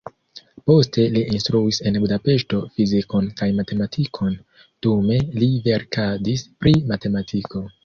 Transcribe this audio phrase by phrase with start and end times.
[0.69, 4.33] Poste li instruis en Budapeŝto fizikon kaj matematikon,
[4.89, 7.67] dume li verkadis pri matematiko.